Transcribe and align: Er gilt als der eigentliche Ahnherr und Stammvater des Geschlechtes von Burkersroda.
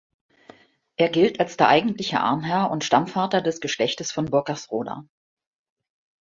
Er 0.97 1.09
gilt 1.09 1.39
als 1.39 1.57
der 1.57 1.67
eigentliche 1.67 2.19
Ahnherr 2.21 2.71
und 2.71 2.83
Stammvater 2.83 3.39
des 3.39 3.59
Geschlechtes 3.61 4.11
von 4.11 4.25
Burkersroda. 4.25 5.05